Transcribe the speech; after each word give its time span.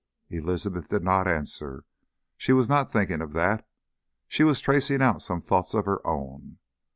Elizabeth 0.31 0.87
did 0.87 1.03
not 1.03 1.27
answer. 1.27 1.83
She 2.35 2.53
was 2.53 2.67
not 2.67 2.91
thinking 2.91 3.21
of 3.21 3.33
that. 3.33 3.67
She 4.27 4.43
was 4.43 4.59
tracing 4.59 5.03
out 5.03 5.21
some 5.21 5.41
thoughts 5.41 5.75
of 5.75 5.85
her 5.85 6.01
own. 6.07 6.57